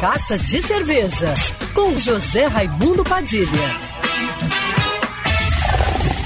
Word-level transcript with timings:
Carta 0.00 0.38
de 0.38 0.62
Cerveja, 0.62 1.34
com 1.74 1.94
José 1.98 2.46
Raimundo 2.46 3.04
Padilha. 3.04 3.76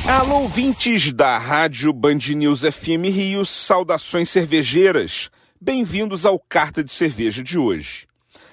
Alô, 0.08 0.42
ouvintes 0.42 1.12
da 1.12 1.36
Rádio 1.38 1.92
Band 1.92 2.20
News 2.36 2.60
FM 2.60 3.10
Rio, 3.12 3.44
saudações 3.44 4.30
cervejeiras. 4.30 5.28
Bem-vindos 5.60 6.24
ao 6.24 6.38
Carta 6.38 6.84
de 6.84 6.92
Cerveja 6.92 7.42
de 7.42 7.58
hoje. 7.58 8.06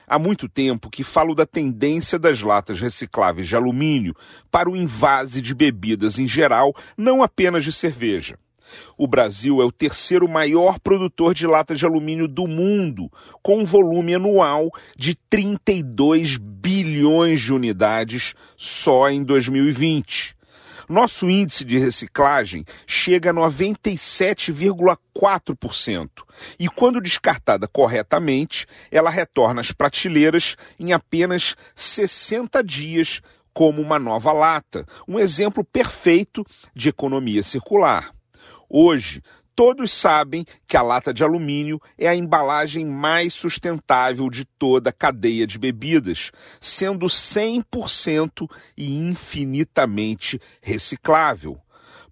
Há 0.08 0.18
muito 0.18 0.50
tempo 0.50 0.90
que 0.90 1.04
falo 1.04 1.36
da 1.36 1.46
tendência 1.46 2.18
das 2.18 2.42
latas 2.42 2.82
recicláveis 2.82 3.48
de 3.48 3.56
alumínio 3.56 4.16
para 4.50 4.72
o 4.72 4.76
invase 4.76 5.40
de 5.40 5.54
bebidas 5.54 6.18
em 6.18 6.28
geral, 6.28 6.76
não 6.98 7.22
apenas 7.22 7.64
de 7.64 7.72
cerveja. 7.72 8.40
O 8.98 9.08
Brasil 9.08 9.62
é 9.62 9.66
o 9.66 9.72
terceiro 9.72 10.28
maior 10.28 10.80
produtor 10.80 11.34
de 11.34 11.48
latas 11.48 11.80
de 11.80 11.86
alumínio 11.86 12.28
do 12.28 12.48
mundo, 12.48 13.12
com 13.42 13.60
um 13.60 13.66
volume 13.66 14.16
anual 14.16 14.70
de 14.98 15.16
32 15.30 16.38
bilhões 16.38 17.42
de 17.42 17.54
unidades 17.54 18.34
só 18.56 19.10
em 19.10 19.24
2020. 19.24 20.36
Nosso 20.92 21.30
índice 21.30 21.64
de 21.64 21.78
reciclagem 21.78 22.66
chega 22.86 23.30
a 23.30 23.34
97,4%. 23.34 26.10
E 26.60 26.68
quando 26.68 27.00
descartada 27.00 27.66
corretamente, 27.66 28.68
ela 28.92 29.10
retorna 29.10 29.62
às 29.62 29.72
prateleiras 29.72 30.58
em 30.78 30.92
apenas 30.92 31.56
60 31.76 32.62
dias 32.62 33.22
como 33.54 33.82
uma 33.82 33.98
nova 33.98 34.34
lata, 34.34 34.86
um 35.08 35.18
exemplo 35.18 35.64
perfeito 35.64 36.46
de 36.76 36.90
economia 36.90 37.42
circular. 37.42 38.14
Hoje, 38.74 39.22
todos 39.54 39.92
sabem 39.92 40.46
que 40.66 40.78
a 40.78 40.82
lata 40.82 41.14
de 41.14 41.26
alumínio 41.26 41.78
é 41.98 42.08
a 42.08 42.16
embalagem 42.16 42.86
mais 42.86 43.34
sustentável 43.34 44.30
de 44.30 44.46
toda 44.46 44.92
a 44.92 44.94
cadeia 44.94 45.46
de 45.46 45.60
bebidas, 45.60 46.32
sendo 46.62 47.08
100% 47.08 48.50
e 48.78 48.96
infinitamente 48.96 50.40
reciclável. 50.62 51.60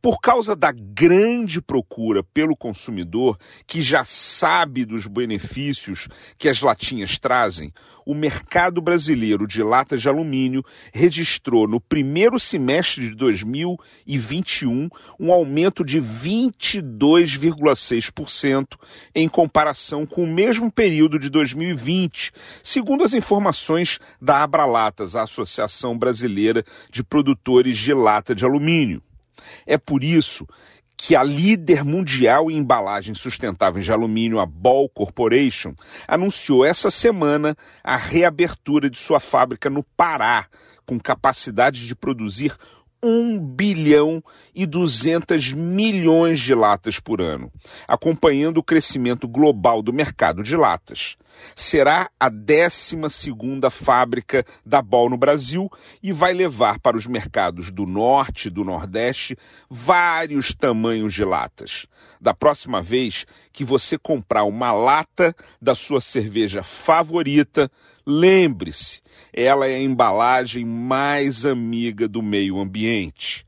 Por 0.01 0.21
causa 0.21 0.55
da 0.55 0.71
grande 0.71 1.61
procura 1.61 2.23
pelo 2.23 2.55
consumidor, 2.55 3.37
que 3.67 3.81
já 3.81 4.05
sabe 4.05 4.85
dos 4.85 5.07
benefícios 5.07 6.07
que 6.37 6.47
as 6.47 6.61
latinhas 6.61 7.19
trazem, 7.19 7.73
o 8.05 8.15
mercado 8.15 8.81
brasileiro 8.81 9.45
de 9.45 9.61
latas 9.61 10.01
de 10.01 10.07
alumínio 10.09 10.63
registrou 10.93 11.67
no 11.67 11.81
primeiro 11.81 12.39
semestre 12.39 13.09
de 13.09 13.15
2021 13.15 14.89
um 15.19 15.31
aumento 15.31 15.83
de 15.83 16.01
22,6% 16.01 18.77
em 19.13 19.29
comparação 19.29 20.05
com 20.05 20.23
o 20.23 20.27
mesmo 20.27 20.71
período 20.71 21.19
de 21.19 21.29
2020, 21.29 22.31
segundo 22.63 23.03
as 23.03 23.13
informações 23.13 23.99
da 24.21 24.43
Abralatas, 24.43 25.13
a 25.15 25.23
Associação 25.23 25.97
Brasileira 25.97 26.63
de 26.89 27.03
Produtores 27.03 27.77
de 27.77 27.93
Lata 27.93 28.33
de 28.33 28.45
Alumínio. 28.45 29.03
É 29.65 29.77
por 29.77 30.03
isso 30.03 30.47
que 31.01 31.15
a 31.15 31.23
líder 31.23 31.83
mundial 31.85 32.51
em 32.51 32.57
embalagens 32.57 33.19
sustentáveis 33.19 33.85
de 33.85 33.91
alumínio, 33.91 34.39
a 34.39 34.45
Ball 34.45 34.89
Corporation, 34.89 35.73
anunciou 36.05 36.65
essa 36.65 36.91
semana 36.91 37.55
a 37.81 37.95
reabertura 37.95 38.89
de 38.89 38.97
sua 38.97 39.19
fábrica 39.19 39.69
no 39.69 39.81
Pará, 39.81 40.47
com 40.85 40.99
capacidade 40.99 41.87
de 41.87 41.95
produzir 41.95 42.53
1 43.01 43.39
bilhão 43.39 44.21
e 44.59 44.65
200 44.65 45.53
milhões 45.53 46.37
de 46.37 46.53
latas 46.53 46.99
por 46.99 47.21
ano, 47.21 47.49
acompanhando 47.87 48.57
o 48.57 48.63
crescimento 48.63 49.25
global 49.25 49.81
do 49.81 49.93
mercado 49.93 50.43
de 50.43 50.53
latas. 50.53 51.15
Será 51.55 52.09
a 52.19 52.27
12 52.27 52.97
fábrica 53.71 54.45
da 54.65 54.81
Ball 54.81 55.09
no 55.09 55.17
Brasil 55.17 55.71
e 56.03 56.11
vai 56.11 56.33
levar 56.33 56.77
para 56.77 56.97
os 56.97 57.07
mercados 57.07 57.71
do 57.71 57.85
Norte 57.85 58.49
e 58.49 58.51
do 58.51 58.65
Nordeste 58.65 59.37
vários 59.69 60.53
tamanhos 60.53 61.13
de 61.13 61.23
latas. 61.23 61.85
Da 62.19 62.33
próxima 62.33 62.81
vez 62.81 63.25
que 63.53 63.63
você 63.63 63.97
comprar 63.97 64.43
uma 64.43 64.73
lata 64.73 65.33
da 65.61 65.73
sua 65.73 66.01
cerveja 66.01 66.63
favorita, 66.63 67.71
lembre-se, 68.05 68.99
ela 69.31 69.69
é 69.69 69.75
a 69.75 69.81
embalagem 69.81 70.65
mais 70.65 71.45
amiga 71.45 72.09
do 72.09 72.21
meio 72.21 72.59
ambiente. 72.59 73.47